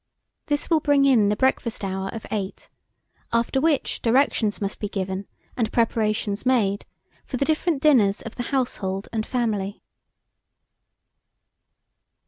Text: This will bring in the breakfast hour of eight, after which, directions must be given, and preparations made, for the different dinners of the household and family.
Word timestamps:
This 0.47 0.67
will 0.67 0.79
bring 0.79 1.05
in 1.05 1.29
the 1.29 1.35
breakfast 1.35 1.83
hour 1.83 2.09
of 2.09 2.25
eight, 2.31 2.69
after 3.31 3.61
which, 3.61 4.01
directions 4.01 4.59
must 4.59 4.79
be 4.79 4.89
given, 4.89 5.27
and 5.55 5.71
preparations 5.71 6.43
made, 6.43 6.85
for 7.23 7.37
the 7.37 7.45
different 7.45 7.83
dinners 7.83 8.23
of 8.23 8.33
the 8.33 8.41
household 8.49 9.07
and 9.13 9.27
family. 9.27 9.83